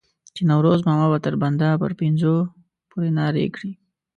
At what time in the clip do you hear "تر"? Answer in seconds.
1.25-1.33